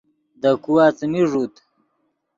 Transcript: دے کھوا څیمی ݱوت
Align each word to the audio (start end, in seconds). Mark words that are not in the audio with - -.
دے 0.41 0.49
کھوا 0.63 0.85
څیمی 0.97 1.21
ݱوت 1.29 1.53